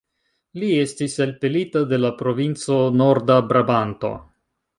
Li 0.61 0.69
estis 0.83 1.17
elpelita 1.25 1.83
de 1.91 1.99
la 2.07 2.11
provinco 2.23 2.79
Norda-Brabanto. 3.03 4.13